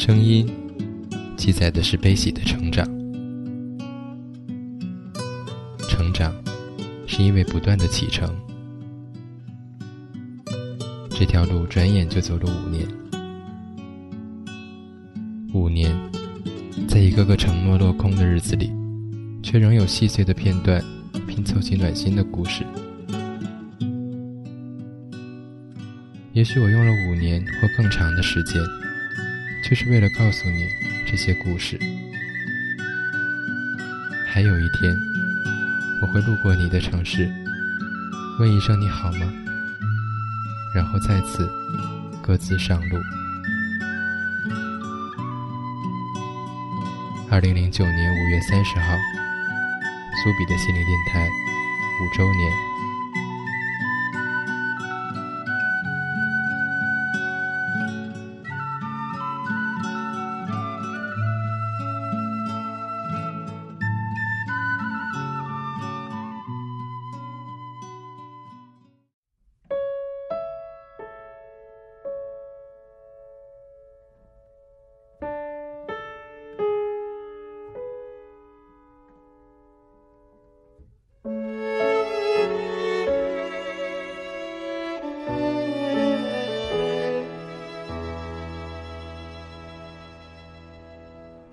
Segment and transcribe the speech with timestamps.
[0.00, 0.48] 声音
[1.36, 2.86] 记载的是悲喜的成长。
[5.88, 6.32] 成长
[7.04, 8.32] 是因为不断的启程。
[11.10, 12.86] 这条路转眼就走了五年，
[15.52, 15.92] 五年，
[16.86, 18.70] 在一个个承诺落空的日子里，
[19.42, 20.80] 却仍有细碎的片段
[21.26, 22.64] 拼凑起暖心的故事。
[26.34, 28.62] 也许我用了五年或更长的时间，
[29.68, 30.66] 就是为了告诉你
[31.06, 31.78] 这些故事。
[34.26, 34.96] 还有一天，
[36.00, 37.28] 我会路过你的城市，
[38.40, 39.30] 问一声你好吗？
[40.74, 41.46] 然后再次
[42.22, 42.96] 各自上路。
[47.30, 48.94] 二零零九年五月三十号，
[50.24, 52.67] 苏比的心灵电台五周年。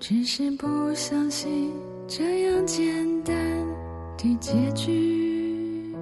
[0.08, 1.68] 只是不相信
[2.06, 2.86] 这样简
[3.24, 3.34] 单
[4.16, 5.92] 的结局，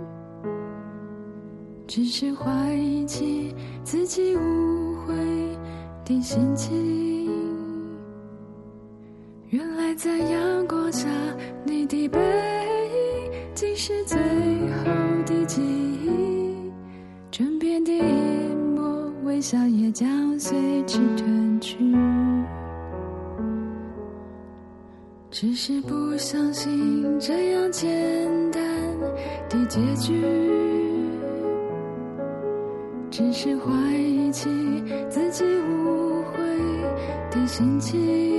[1.86, 5.14] 只是怀疑起自己误会
[6.04, 7.13] 的心情。
[26.24, 27.86] 相信这样简
[28.50, 28.62] 单
[29.46, 30.22] 的结局，
[33.10, 34.48] 只是怀疑起
[35.10, 36.38] 自己无悔
[37.30, 38.33] 的心情。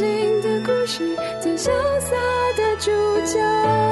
[0.00, 1.68] 新的故事最潇
[2.00, 2.16] 洒
[2.56, 2.90] 的主
[3.26, 3.89] 角。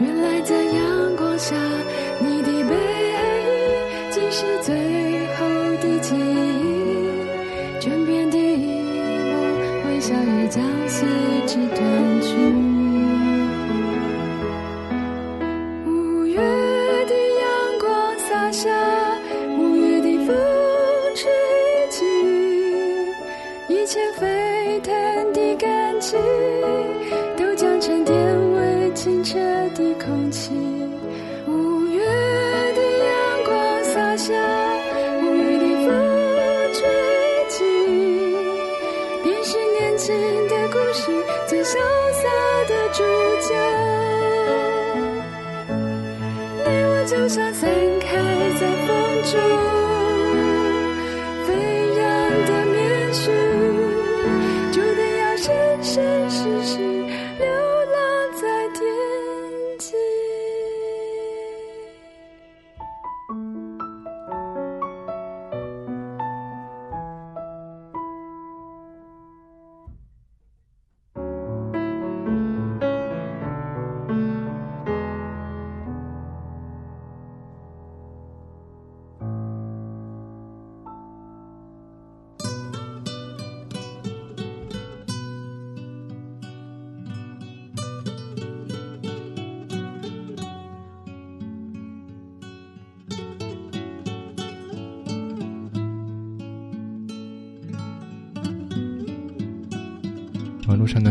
[0.00, 1.56] 原来在阳光下，
[2.20, 2.74] 你的背
[3.10, 3.18] 影
[4.10, 4.74] 竟是最
[5.34, 5.44] 后
[5.80, 8.82] 的记忆，枕边的一
[9.28, 9.34] 幕
[9.86, 11.06] 微笑也将随
[11.46, 13.17] 之褪去。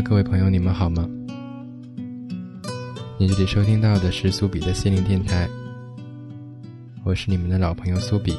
[0.07, 1.05] 各位朋友，你们好吗？
[3.19, 5.49] 你这里收听到的是苏比的心灵电台，
[7.03, 8.33] 我是你们的老朋友苏比，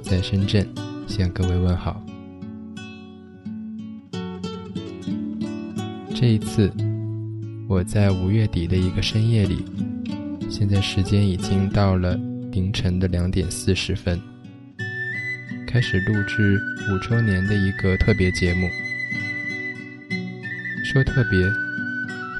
[0.00, 0.66] 在深圳
[1.06, 2.02] 向各位问好。
[6.14, 6.72] 这一次，
[7.68, 9.62] 我在五月底的一个深夜里，
[10.48, 12.18] 现在时间已经到了
[12.50, 14.18] 凌晨的两点四十分，
[15.66, 16.58] 开始录制
[16.90, 18.66] 五周年的一个特别节目。
[20.90, 21.52] 说特别，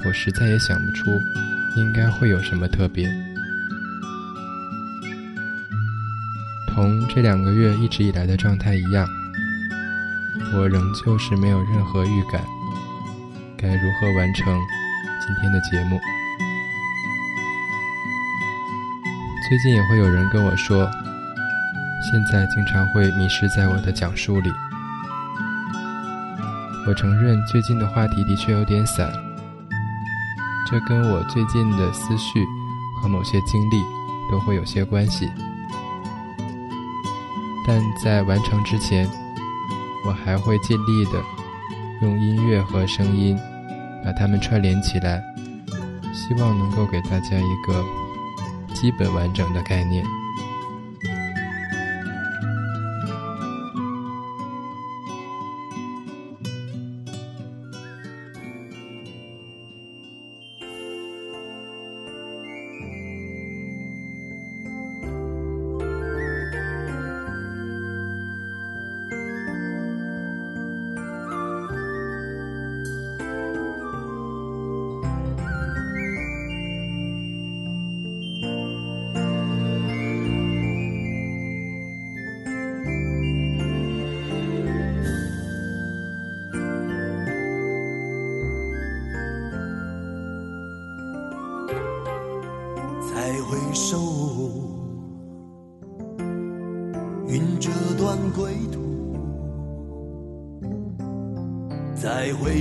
[0.07, 1.21] 我实在也想不出
[1.77, 3.07] 应该会有什么特别。
[6.67, 9.07] 同这两个月一直以来的状态一样，
[10.55, 12.43] 我仍旧是没有任何预感，
[13.59, 14.59] 该如何完成
[15.21, 16.01] 今天的节目。
[19.47, 20.91] 最近也会有人跟我说，
[22.11, 24.51] 现在经常会迷失在我的讲述里。
[26.89, 29.13] 我承认最近的话题的确有点散，
[30.67, 32.43] 这跟我最近的思绪
[33.03, 33.83] 和某些经历
[34.33, 35.29] 都会有些关系。
[37.67, 39.07] 但在完成之前，
[40.07, 41.23] 我还会尽力的
[42.01, 43.39] 用音乐和声音
[44.03, 45.23] 把它们串联起来，
[46.15, 47.85] 希望能够给大家一个
[48.73, 50.03] 基本完整的概念。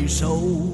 [0.08, 0.67] 再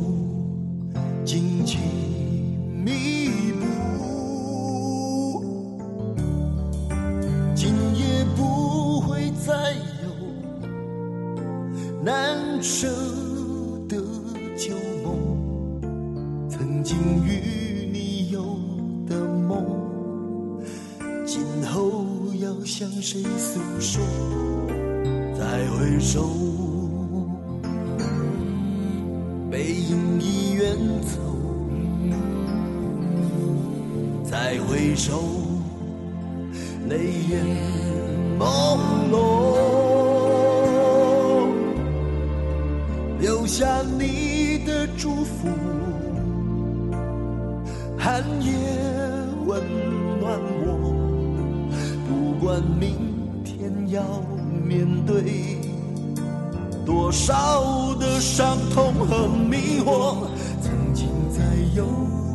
[61.76, 61.88] 幽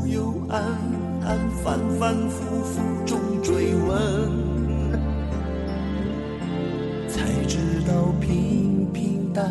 [0.06, 0.60] 幽暗
[1.22, 4.32] 暗、反反复复中追问，
[7.08, 9.48] 才知道平平淡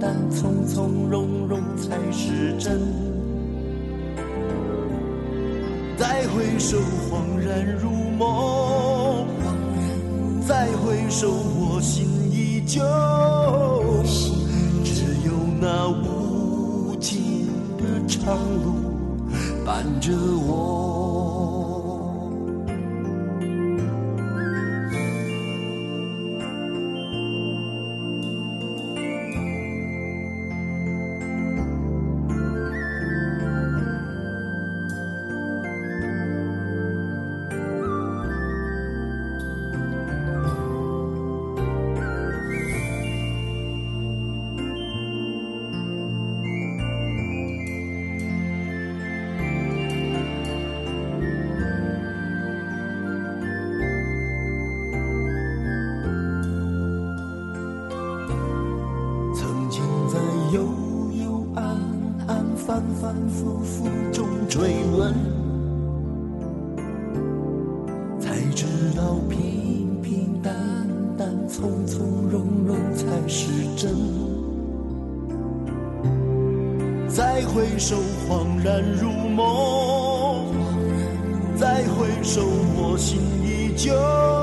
[0.00, 2.80] 淡、从从容容才是真。
[5.96, 9.26] 再回首，恍然如梦；
[10.48, 12.80] 再回首，我心依旧。
[14.82, 17.46] 只有那无尽
[17.76, 18.89] 的长路
[19.70, 20.10] 伴着
[20.48, 20.99] 我。
[83.00, 84.39] 心依旧。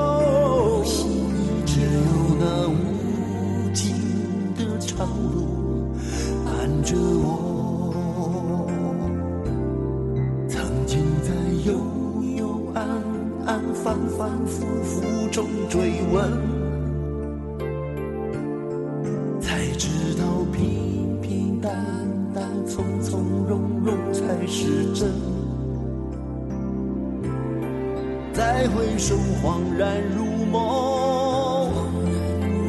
[28.58, 31.70] 再回首，恍然如梦；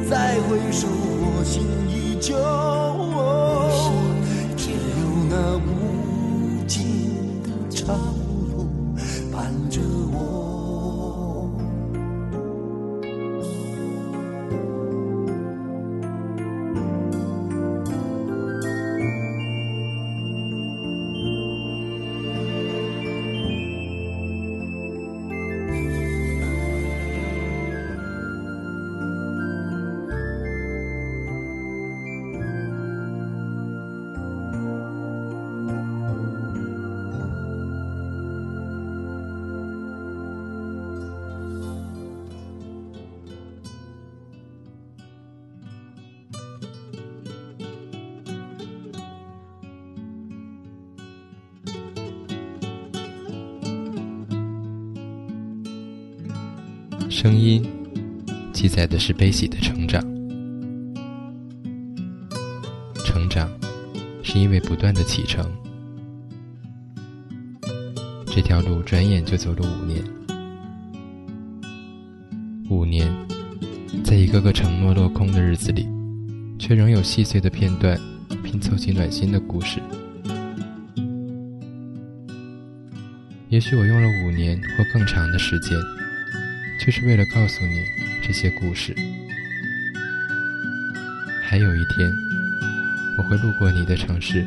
[0.08, 2.69] 再回首，我心依旧。
[57.22, 57.62] 声音
[58.54, 60.02] 记载的是悲喜的成长，
[63.04, 63.52] 成长
[64.24, 65.46] 是因为不断的启程。
[68.26, 70.02] 这条路转眼就走了五年，
[72.70, 73.14] 五年，
[74.02, 75.86] 在一个个承诺落空的日子里，
[76.58, 78.00] 却仍有细碎的片段
[78.46, 79.82] 拼凑起暖心的故事。
[83.50, 85.78] 也许我用了五年或更长的时间。
[86.90, 87.86] 就是为了告诉你
[88.20, 88.96] 这些故事。
[91.48, 92.12] 还有一天，
[93.16, 94.44] 我会路过你的城市，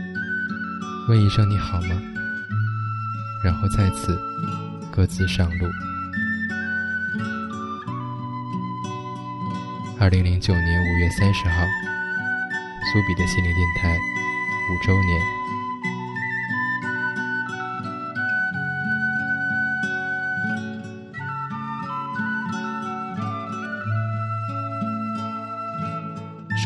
[1.09, 2.03] 问一声你好吗？
[3.45, 4.19] 然后再次
[4.91, 5.69] 各自上路。
[10.01, 11.65] 二零零九年五月三十号，
[12.93, 13.97] 苏比的心灵电台
[14.69, 15.42] 五周年。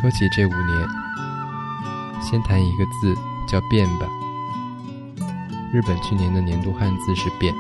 [0.07, 0.89] 说起这五年，
[2.23, 3.13] 先谈一个字，
[3.45, 4.07] 叫“变”吧。
[5.73, 7.53] 日本去年的年度汉字是“变”。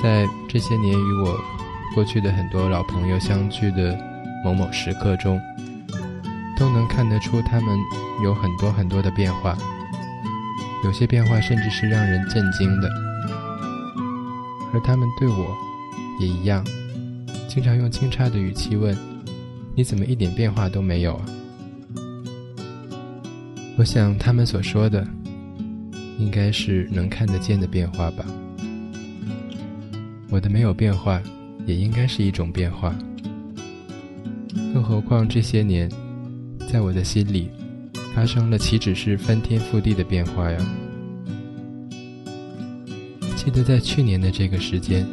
[0.00, 1.36] 在这些年与我
[1.96, 3.98] 过去的很多老朋友相聚的
[4.44, 5.36] 某某时刻中，
[6.56, 7.76] 都能看得出他们
[8.22, 9.58] 有很多很多的变化，
[10.84, 12.88] 有些变化甚至是让人震惊的。
[14.72, 15.56] 而他们对我
[16.20, 16.64] 也一样，
[17.48, 18.96] 经常用惊诧的语气问。
[19.76, 21.26] 你怎么一点变化都没有啊？
[23.76, 25.04] 我想他们所说的，
[26.16, 28.24] 应该是能看得见的变化吧。
[30.30, 31.20] 我的没有变化，
[31.66, 32.96] 也应该是一种变化。
[34.72, 35.90] 更何况这些年，
[36.70, 37.50] 在我的心里，
[38.14, 40.66] 发生了岂止是翻天覆地的变化呀？
[43.34, 45.04] 记得在去年的这个时间，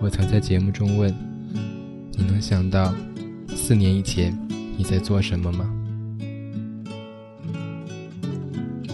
[0.00, 1.14] 我曾在节目中问：
[2.16, 2.92] 你能想到？
[3.72, 4.38] 四年以前，
[4.76, 5.66] 你在做什么吗？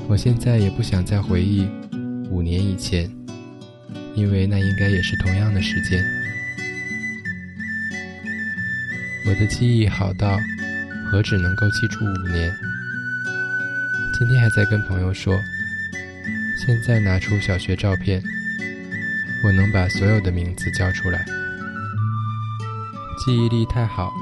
[0.06, 1.66] 我现在也不想再回忆
[2.30, 3.10] 五年以前，
[4.14, 6.00] 因为那应该也是同样的时间。
[9.26, 10.38] 我的记忆好到
[11.10, 12.48] 何止能够记住五年？
[14.16, 15.36] 今天还在跟朋友说，
[16.64, 18.22] 现在拿出小学照片，
[19.44, 21.26] 我能把所有的名字叫出来。
[23.26, 24.14] 记忆力太好。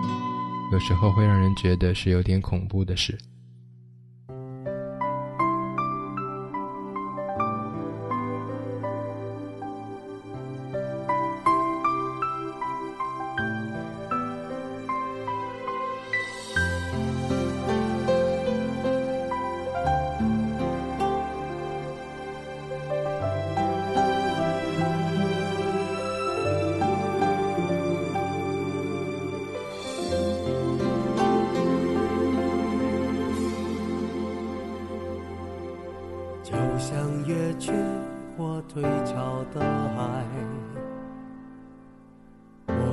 [0.73, 3.17] 有时候会让人觉得是有点恐怖的事。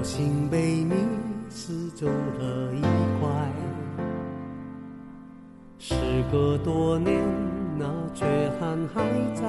[0.04, 0.94] 心被你
[1.50, 2.82] 撕走了一
[3.20, 3.30] 块。
[5.80, 5.96] 时
[6.32, 7.22] 隔多年，
[7.78, 8.26] 那缺
[8.60, 9.02] 憾还
[9.34, 9.44] 在，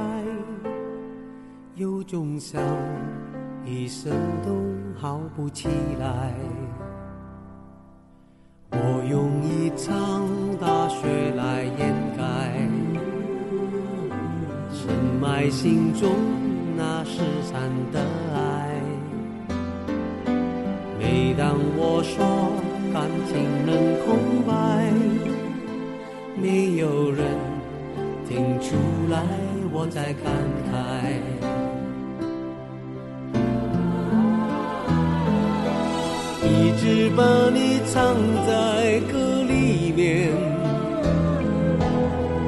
[1.75, 2.62] 有种伤，
[3.64, 4.12] 一生
[4.44, 4.54] 都
[5.00, 5.68] 好不起
[5.99, 6.32] 来。
[8.70, 10.26] 我用一场
[10.61, 12.68] 大雪来掩盖，
[14.73, 16.11] 深埋心中
[16.76, 18.04] 那失散的
[21.37, 22.25] 当我说
[22.93, 23.33] 感情
[23.67, 23.75] 能
[24.05, 24.07] 空
[24.47, 24.53] 白，
[26.41, 27.26] 没有人
[28.29, 28.76] 听出
[29.11, 29.21] 来
[29.73, 30.33] 我在感
[30.71, 30.73] 慨。
[36.43, 37.23] 一直把
[37.53, 38.14] 你藏
[38.47, 40.31] 在歌里面，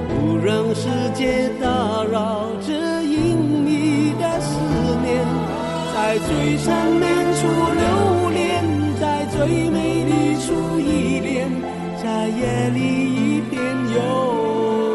[0.08, 4.60] 不让世界打扰这隐秘的思
[5.02, 5.24] 念，
[5.94, 7.34] 在最缠绵
[12.26, 13.62] 在夜里一遍
[13.94, 13.98] 又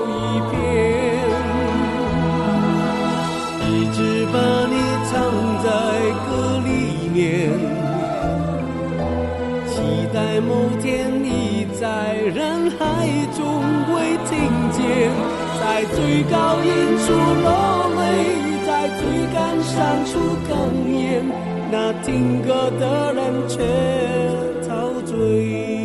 [0.10, 0.12] 一
[0.52, 0.60] 遍，
[3.70, 4.36] 一直把
[4.68, 4.76] 你
[5.08, 5.14] 藏
[5.64, 5.70] 在
[6.28, 6.30] 歌
[6.66, 7.24] 里面。
[9.66, 9.72] 期
[10.14, 10.50] 待某
[10.82, 13.40] 天你在人海中
[13.86, 13.94] 会
[14.30, 14.36] 听
[14.74, 15.10] 见，
[15.58, 17.48] 在最高音处落
[17.96, 18.04] 泪，
[18.66, 19.00] 在最
[19.34, 20.52] 感伤处哽
[20.86, 21.24] 咽，
[21.72, 23.64] 那听歌的人却
[24.68, 25.81] 陶醉。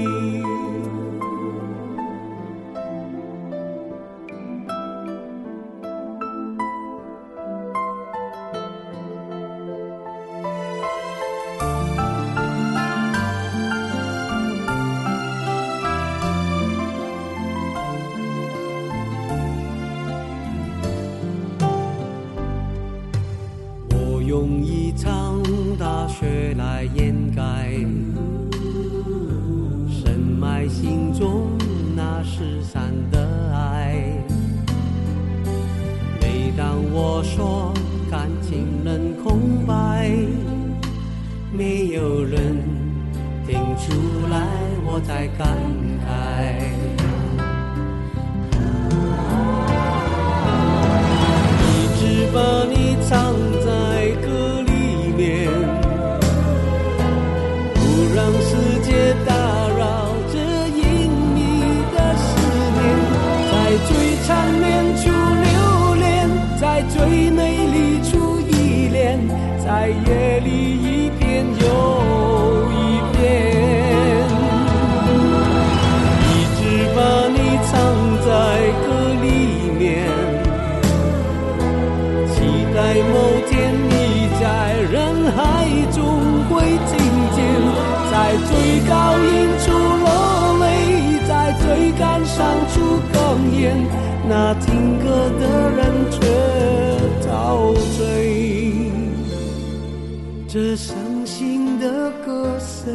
[100.57, 102.91] 这伤心的歌谁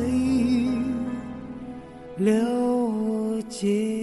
[2.18, 2.34] 了
[3.48, 4.01] 解？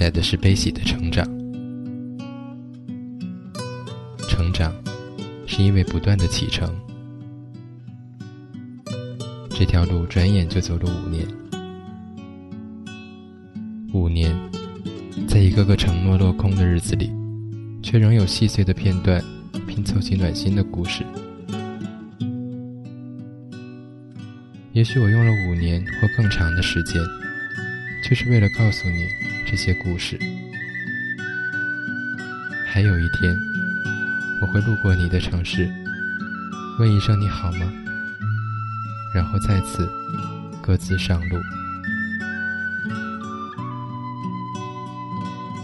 [0.00, 1.26] 记载的是悲喜的成长，
[4.26, 4.74] 成长
[5.46, 6.74] 是因为不断的启程。
[9.50, 11.28] 这条路转眼就走了五年，
[13.92, 14.34] 五年，
[15.28, 17.12] 在一个个承诺落空的日子里，
[17.82, 19.22] 却仍有细碎的片段
[19.66, 21.04] 拼凑起暖心的故事。
[24.72, 27.02] 也许我用了五年或更长的时间。
[28.10, 29.08] 就是为了告诉你
[29.46, 30.18] 这些故事。
[32.66, 33.32] 还有一天，
[34.40, 35.70] 我会路过你的城市，
[36.80, 37.72] 问一声你好吗？
[39.14, 39.88] 然后再次
[40.60, 41.38] 各自上路。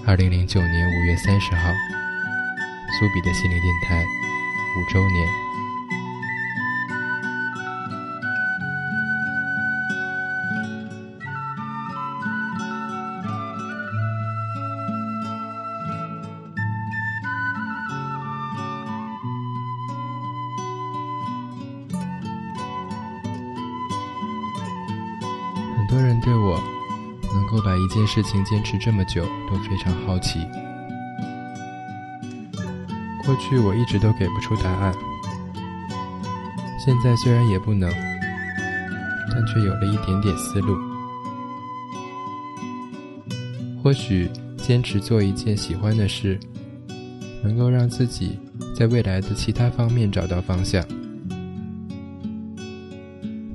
[0.06, 1.72] 二零零九年五月三十号，
[2.96, 4.04] 苏比的心灵电台
[4.78, 5.45] 五周年。
[27.66, 30.38] 把一件事情坚持这么久都非常好奇。
[33.24, 34.94] 过去我一直都给不出答案，
[36.79, 37.90] 现在虽然也不能，
[39.33, 40.79] 但却有了一点点思路。
[43.83, 46.38] 或许坚持做一件喜欢的事，
[47.42, 48.38] 能够让自己
[48.79, 50.85] 在未来的其他方面找到方向。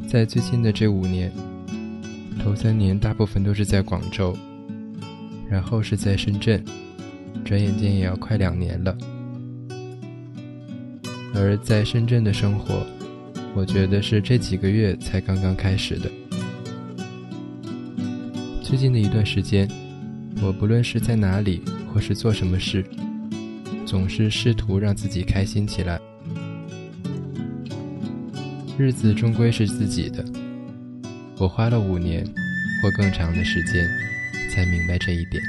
[0.06, 1.32] 在最近的这五年，
[2.42, 4.36] 头三年大部分都是在广州，
[5.48, 6.64] 然后是在深圳，
[7.46, 8.98] 转眼间也要快两年了。
[11.36, 12.84] 而在深圳的生活，
[13.54, 16.10] 我觉得是这几个月才刚刚开始的。
[18.64, 19.70] 最近的一段时间，
[20.42, 21.62] 我不论是在哪里
[21.94, 22.84] 或是做什么事，
[23.86, 26.02] 总是试图让自己开心起来。
[28.80, 30.26] 日子终归是自己的，
[31.42, 32.24] 我花了五年
[32.84, 33.90] 或更长的时间，
[34.52, 35.42] 才明白这一点。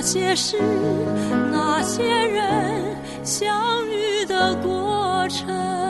[0.00, 0.56] 那些事、
[1.52, 5.89] 那些人相遇的过程。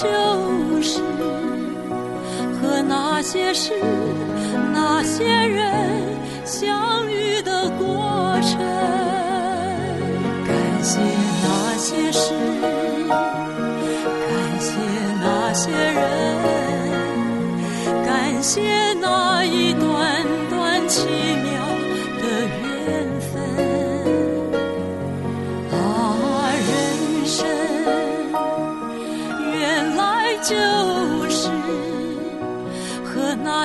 [0.00, 1.02] 就是
[2.54, 3.74] 和那些事、
[4.72, 8.58] 那些人相遇的过程。
[10.46, 10.98] 感谢
[11.42, 12.32] 那些事，
[13.10, 14.70] 感谢
[15.20, 16.00] 那些人，
[18.06, 18.62] 感谢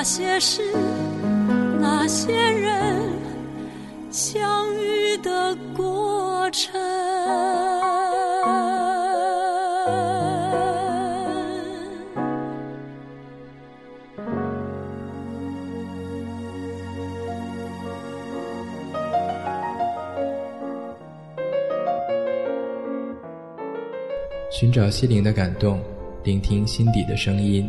[0.06, 0.62] 些事，
[1.80, 3.10] 那些人
[4.08, 6.80] 相遇的过程。
[24.52, 25.80] 寻找心灵的感动，
[26.22, 27.68] 聆听心底的声音。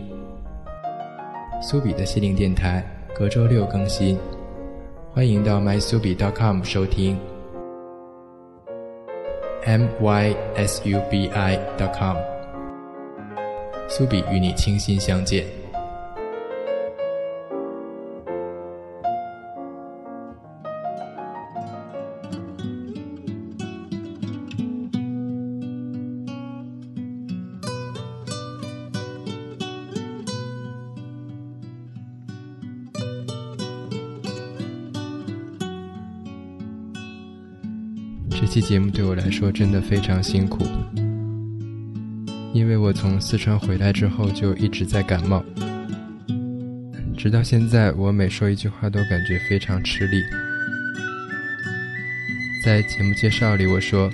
[1.59, 2.83] 苏比的心灵电台
[3.15, 4.17] 隔周六更新，
[5.11, 7.17] 欢迎到 mysubi.com 收听。
[9.65, 11.07] mysubi.com，
[13.89, 15.56] 苏比与你倾心相见。
[38.39, 40.63] 这期节目对我来说真的非常辛苦，
[42.53, 45.43] 因为我从四川回来之后就一直在感冒，
[47.17, 50.21] 直到现在我每说一句话都感觉非常吃力。
[52.63, 54.07] 在节目介绍里我说，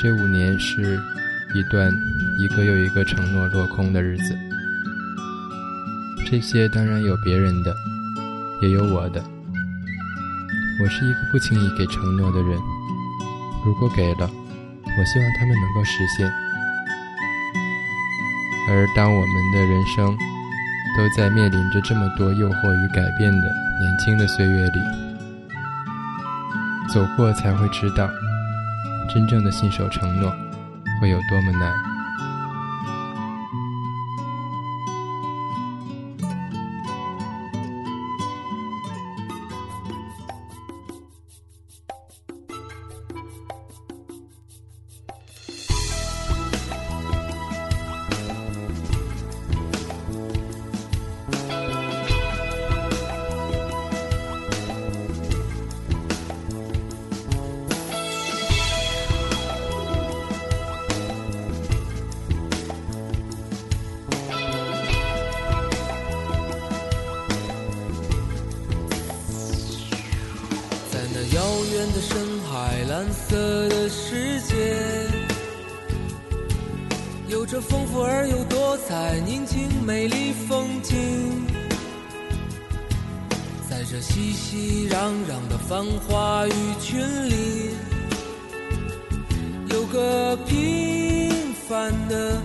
[0.00, 0.96] 这五年是
[1.52, 1.92] 一段
[2.38, 4.38] 一个又一个承诺落空的日子，
[6.30, 7.74] 这些当然有别人的，
[8.62, 9.20] 也有我的。
[10.80, 12.56] 我是一个不轻易给承诺的人。
[13.64, 14.30] 如果给了，
[14.98, 16.30] 我希望他们能够实现。
[18.68, 20.16] 而当我们的人生
[20.96, 23.48] 都在面临着这么多诱惑与改变的
[23.80, 24.80] 年轻的岁月里，
[26.92, 28.08] 走过才会知道，
[29.12, 30.30] 真正的信守承诺
[31.00, 31.93] 会有多么难。
[71.74, 74.54] 远的深海，蓝色的世界，
[77.26, 81.44] 有着丰富而又多彩、宁静美丽风景。
[83.68, 87.70] 在这熙熙攘攘的繁华鱼群里，
[89.70, 91.28] 有个平
[91.68, 92.40] 凡的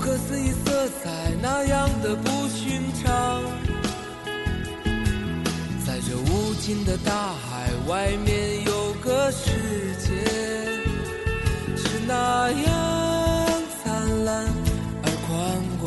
[0.00, 3.42] 不可思议色彩，那样的不寻常。
[5.84, 9.50] 在这无尽的大海外面，有个世
[9.98, 10.24] 界，
[11.76, 14.46] 是那样灿烂
[15.02, 15.36] 而宽
[15.82, 15.84] 广。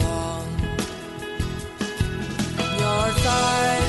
[2.78, 3.83] 鸟儿在。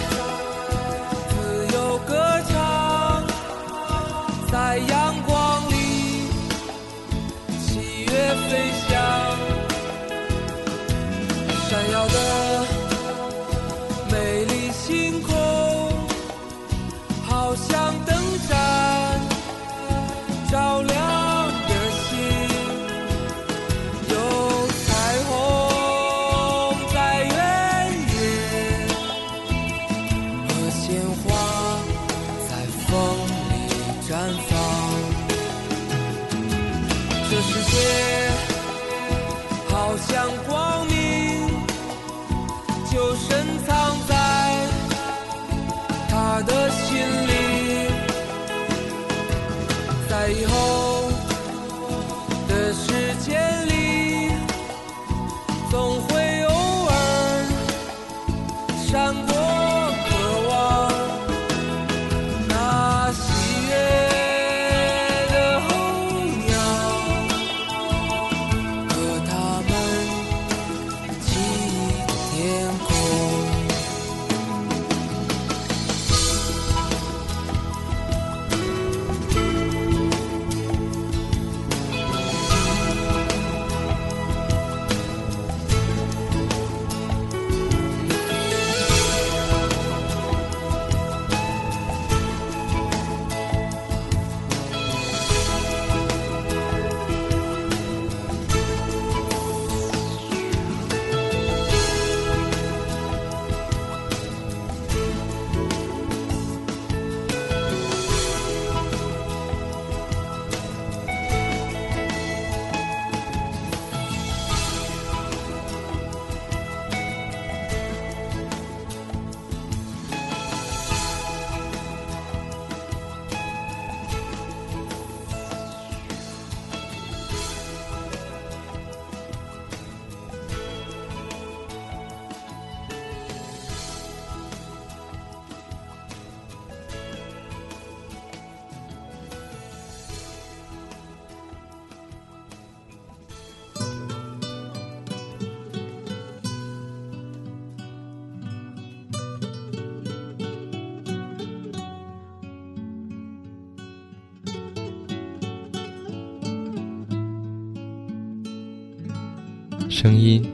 [160.05, 160.47] 声音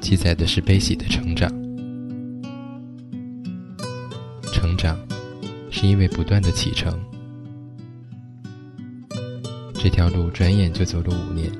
[0.00, 1.46] 记载的是悲喜的成长，
[4.50, 4.98] 成长
[5.70, 6.98] 是因为不断的启程。
[9.74, 11.52] 这条路转眼就走了五年，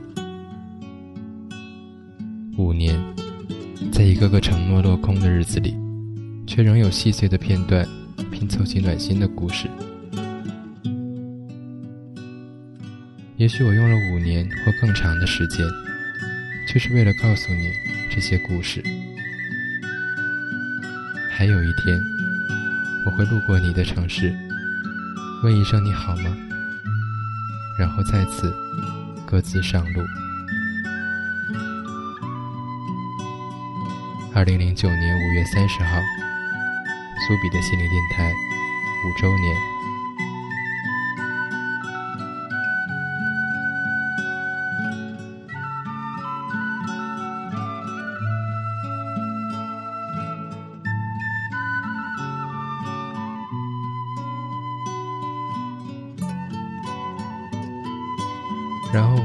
[2.57, 2.98] 五年，
[3.92, 5.77] 在一个个承诺落空的日子里，
[6.46, 7.87] 却仍有细碎的片段
[8.31, 9.68] 拼凑起暖心的故事。
[13.37, 15.62] 也许我用了五年或更长的时间。
[16.66, 17.72] 就是为了告诉你
[18.11, 18.83] 这些故事。
[21.31, 22.01] 还有一天，
[23.05, 24.33] 我会路过你的城市，
[25.42, 26.37] 问一声你好吗？
[27.79, 28.55] 然后再次
[29.27, 30.03] 各自上路。
[34.35, 35.98] 二零零九年五月三十号，
[37.27, 38.33] 苏比的心灵电台
[39.04, 39.71] 五周年。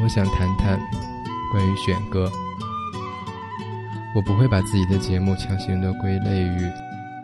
[0.08, 0.80] 我想谈谈
[1.51, 2.32] 关于选歌。
[4.16, 6.72] 我不会把自己的节目强行的归类于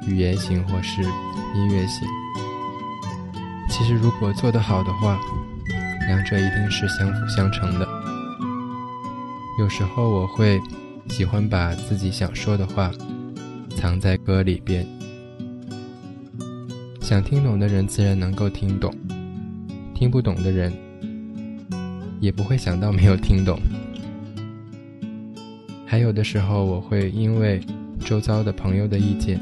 [0.06, 2.06] 语言型或是音乐型。
[3.70, 5.18] 其实如果做得好的话，
[6.10, 7.88] 两者一定是相辅相成的。
[9.58, 10.60] 有时候我会
[11.08, 12.92] 喜欢把自己想说的话
[13.78, 14.86] 藏在歌里边，
[17.00, 18.94] 想听懂的人自然能够听懂，
[19.96, 20.74] 听不懂的人。
[22.24, 23.60] 也不会想到没有听懂。
[25.86, 27.60] 还有的时候，我会因为
[28.00, 29.38] 周遭的朋友的意见、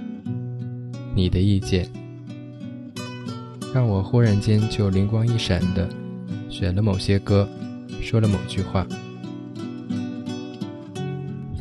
[1.13, 1.87] 你的意见，
[3.71, 5.87] 让我忽然间就灵光一闪的
[6.49, 7.47] 选了某些歌，
[8.01, 8.83] 说了某句话。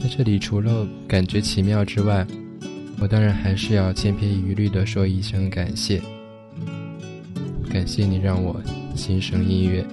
[0.00, 2.26] 在这里，除了感觉奇妙之外，
[2.98, 6.00] 我当然还是要千篇一律的说一声感谢，
[7.70, 8.58] 感谢你让我
[8.96, 9.84] 心生音乐。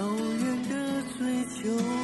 [0.00, 1.99] 遥远的追求？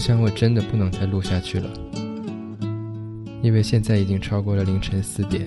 [0.00, 1.68] 我想我真的不能再录下去了。
[3.42, 5.46] 因为现在已经超过了凌晨四点，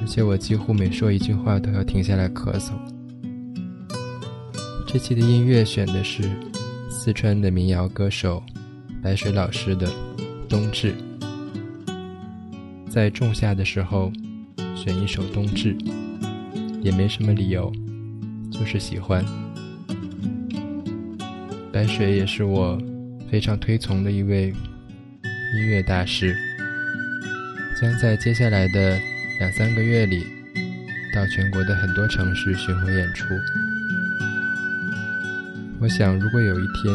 [0.00, 2.70] 而且我几乎每说一句话都要停下来咳嗽。
[4.86, 6.22] 这期的音乐选的是
[6.88, 8.42] 四川的民谣歌手
[9.02, 9.86] 白水老师的
[10.48, 10.94] 《冬至》。
[12.88, 14.10] 在仲夏的时候
[14.74, 15.76] 选一首《冬至》，
[16.80, 17.70] 也没什么理由，
[18.50, 19.22] 就是喜欢。
[21.70, 22.80] 白水也是我
[23.30, 24.48] 非常推崇的一位
[25.54, 26.34] 音乐大师。
[27.80, 28.98] 将在接下来的
[29.38, 30.26] 两三个月里，
[31.14, 33.26] 到全国的很多城市巡回演出。
[35.80, 36.92] 我想，如果有一天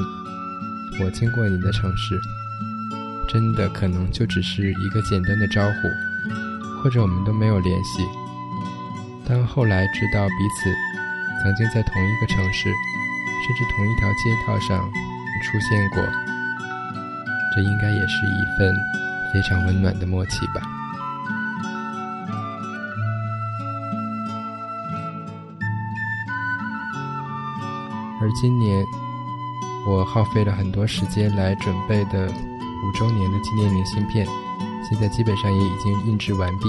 [1.05, 2.19] 我经过你的城市，
[3.29, 8.03] 真的可能就只是一个简单的招呼，或者我们都没有联系。
[9.25, 10.69] 当后来知道彼此
[11.41, 14.91] 曾经在同一个城市，甚至同一条街道上
[15.43, 16.01] 出现过，
[17.53, 18.73] 这应该也是一份
[19.31, 20.61] 非常温暖的默契吧。
[28.21, 28.85] 而今年，
[29.85, 34.25] 我耗费了很多时间来准备的五周年的纪念明信片，
[34.89, 36.65] 现在基本上也已经印制完毕。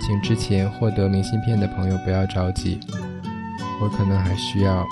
[0.00, 2.80] 请之前获得明信片的朋友不要着急，
[3.80, 4.84] 我可能还需要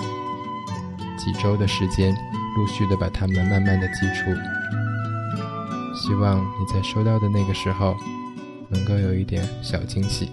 [1.23, 2.13] 几周的时间，
[2.57, 4.29] 陆续的把它们慢慢的寄出。
[5.95, 7.95] 希望你在收到的那个时候，
[8.67, 10.29] 能够有一点小惊喜。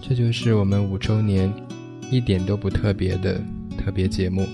[0.00, 1.52] 这就是我们五周年
[2.10, 3.38] 一点都不特别的
[3.76, 4.48] 特别节目。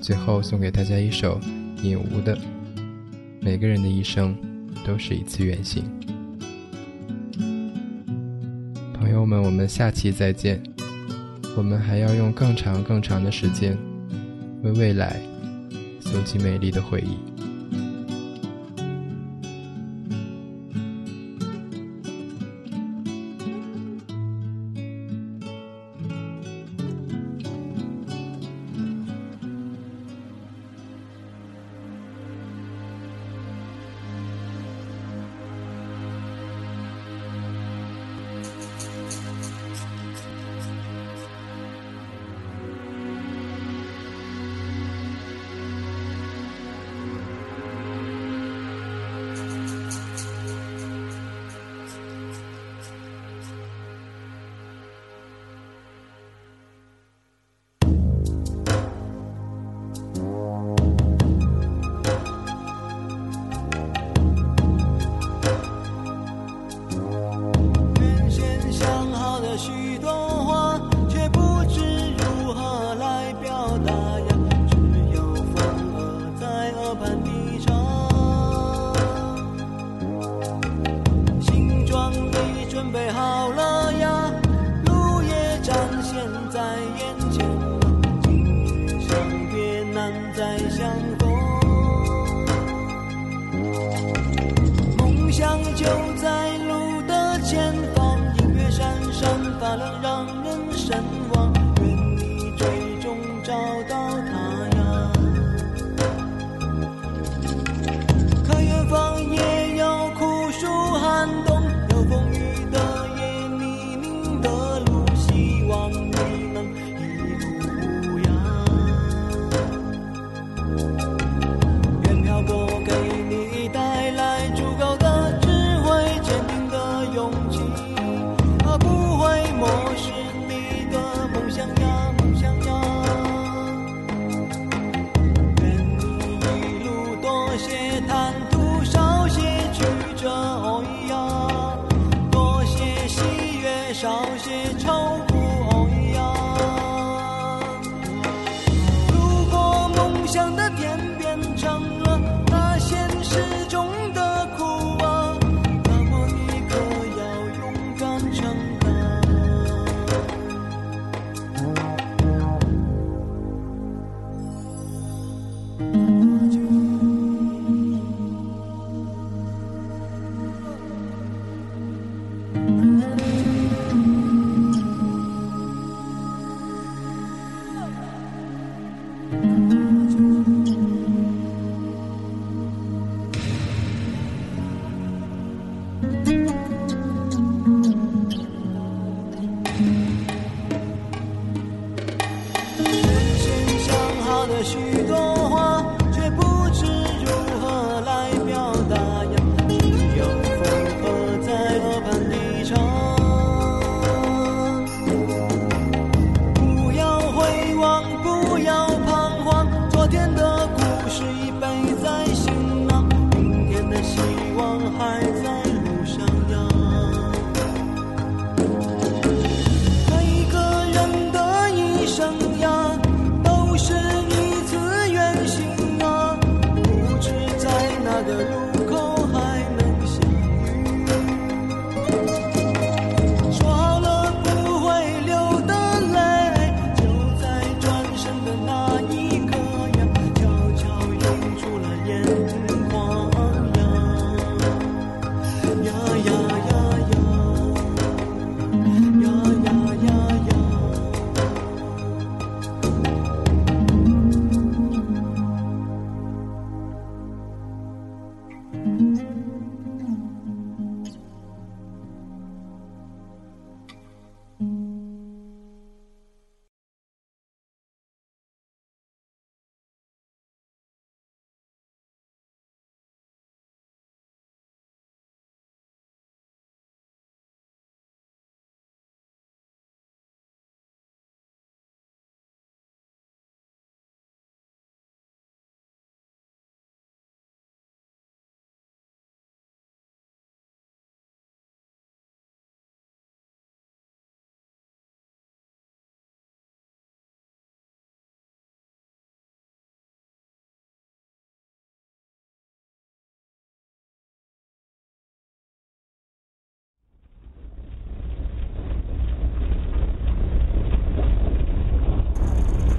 [0.00, 1.40] 最后送给大家一首
[1.82, 2.36] 尹吾的
[3.40, 4.36] 《每个人的一生
[4.86, 5.82] 都是一次远行》。
[8.94, 10.62] 朋友们，我们下期再见。
[11.58, 13.76] 我们还要用更长更长的时间，
[14.62, 15.20] 为未来
[15.98, 17.37] 搜集美丽的回忆。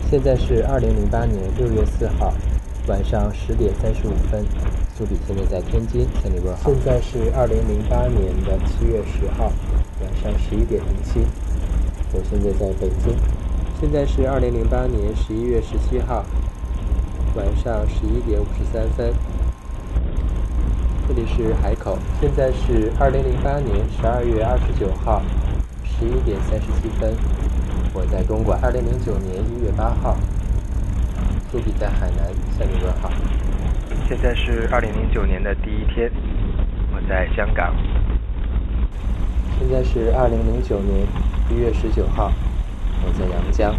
[0.09, 2.33] 现在是二零零八年六月四号
[2.87, 4.43] 晚上十点三十五分，
[4.97, 6.63] 苏比现在在天津，向你问好。
[6.63, 9.53] 现在是二零零八年的七月十号
[10.01, 11.19] 晚上十一点零七，
[12.11, 13.15] 我现在在北京。
[13.79, 16.25] 现在是二零零八年十一月十七号
[17.35, 19.13] 晚上十一点五十三分，
[21.07, 21.99] 这里是海口。
[22.19, 25.21] 现在是二零零八年十二月二十九号
[25.83, 27.13] 十一点三十七分。
[27.99, 28.57] 我在东莞。
[28.63, 30.15] 二零零九年一月八号，
[31.51, 33.11] 苏比在海南向你问好。
[34.07, 36.09] 现在是二零零九年的第一天，
[36.93, 37.75] 我在香港。
[39.59, 41.05] 现在是二零零九年
[41.49, 42.31] 一月十九号，
[43.05, 43.75] 我在阳江。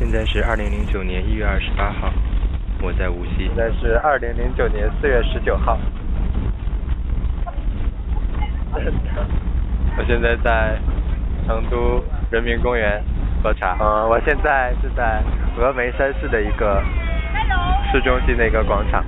[0.00, 2.12] 现在是二零零九年一月二十八号，
[2.82, 3.46] 我在无锡。
[3.46, 5.78] 现在是二零零九年四月十九号，
[8.74, 10.76] 我现在在
[11.46, 13.02] 成都人民公园
[13.42, 13.76] 喝茶。
[13.80, 15.22] 嗯，我现在是在
[15.58, 16.82] 峨眉山市的一个
[17.90, 19.04] 市中心的一个广场。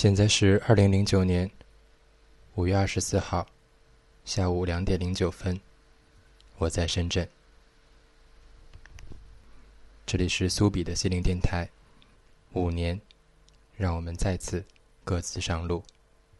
[0.00, 1.50] 现在是二零零九年
[2.54, 3.46] 五月二十四号
[4.24, 5.60] 下午两点零九分，
[6.56, 7.28] 我在深圳。
[10.06, 11.68] 这里是苏比的心灵电台，
[12.54, 12.98] 五年，
[13.76, 14.64] 让我们再次
[15.04, 15.84] 各自上路。